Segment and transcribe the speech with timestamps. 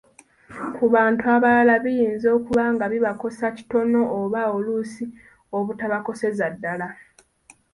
[0.75, 5.05] Ku bantu abalala biyinza okuba nga bibakosa kitono oba oluusi
[5.57, 6.87] obutabakoseza ddala